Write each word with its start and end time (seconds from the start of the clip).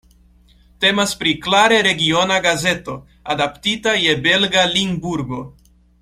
Temas 0.85 1.11
pri 1.19 1.33
klare 1.47 1.77
regiona 1.89 2.37
gazeto, 2.47 2.95
adaptita 3.37 3.93
je 4.05 4.15
belga 4.29 4.65
Limburgo. 4.77 5.43